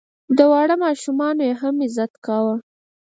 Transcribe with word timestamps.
د 0.37 0.39
واړه 0.51 0.75
ماشوم 0.83 1.17
هم 1.61 1.75
عزت 1.85 2.13
کوه. 2.25 2.55